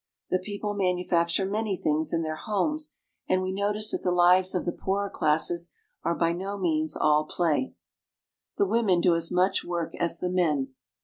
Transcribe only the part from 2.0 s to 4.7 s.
in their homes, and we notice that the lives of